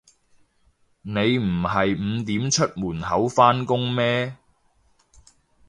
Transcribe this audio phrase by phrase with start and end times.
[1.03, 4.35] 你唔係五點出門口返工咩